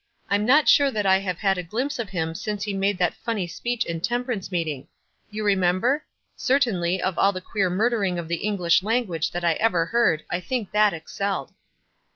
I'm 0.31 0.45
not 0.47 0.67
sure 0.67 0.89
that 0.89 1.05
I 1.05 1.19
have 1.19 1.37
had 1.37 1.59
a 1.59 1.61
glimpse 1.61 1.99
of 1.99 2.09
him 2.09 2.33
since 2.33 2.63
he 2.63 2.73
made 2.73 2.97
that 2.97 3.13
funny 3.23 3.45
speech 3.45 3.85
in 3.85 4.01
temperance 4.01 4.51
meeting. 4.51 4.87
You 5.29 5.43
remember? 5.43 6.05
Certainly 6.35 6.99
of 7.03 7.19
all 7.19 7.31
the 7.31 7.39
queer 7.39 7.67
74 7.67 7.67
WISE 7.67 7.71
AND 7.71 7.77
OTHERWISE. 7.77 7.93
murdering 7.93 8.19
of 8.19 8.27
the 8.27 8.47
English 8.47 8.81
language 8.81 9.29
that 9.29 9.43
I 9.43 9.53
ever 9.53 9.85
heard 9.85 10.23
I 10.31 10.39
think 10.39 10.71
that 10.71 10.93
excelled." 10.95 11.53